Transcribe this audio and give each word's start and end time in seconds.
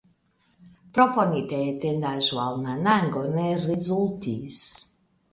Proponita 0.97 1.59
etendaĵo 1.65 2.39
al 2.43 2.57
Nanango 2.63 3.21
ne 3.35 3.43
rezultis. 3.65 4.63